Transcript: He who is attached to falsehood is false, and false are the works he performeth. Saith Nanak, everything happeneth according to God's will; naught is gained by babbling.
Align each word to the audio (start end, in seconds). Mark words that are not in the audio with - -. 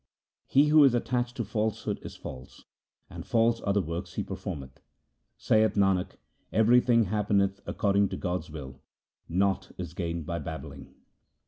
He 0.47 0.69
who 0.69 0.83
is 0.83 0.95
attached 0.95 1.37
to 1.37 1.43
falsehood 1.45 1.99
is 2.01 2.15
false, 2.15 2.65
and 3.07 3.23
false 3.23 3.61
are 3.61 3.71
the 3.73 3.83
works 3.83 4.13
he 4.15 4.23
performeth. 4.23 4.81
Saith 5.37 5.75
Nanak, 5.75 6.15
everything 6.51 7.03
happeneth 7.03 7.61
according 7.67 8.09
to 8.09 8.17
God's 8.17 8.49
will; 8.49 8.81
naught 9.29 9.71
is 9.77 9.93
gained 9.93 10.25
by 10.25 10.39
babbling. 10.39 10.91